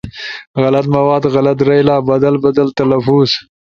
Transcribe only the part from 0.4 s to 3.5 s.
غلط مواد، غلط رئیلا، بدل بدل تلفظ